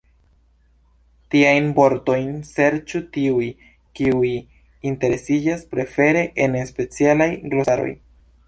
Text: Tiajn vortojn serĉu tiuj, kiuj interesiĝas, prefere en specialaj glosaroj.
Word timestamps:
Tiajn 1.33 1.67
vortojn 1.79 2.31
serĉu 2.47 3.01
tiuj, 3.17 3.51
kiuj 3.99 4.33
interesiĝas, 4.93 5.65
prefere 5.75 6.27
en 6.47 6.61
specialaj 6.75 7.33
glosaroj. 7.55 7.93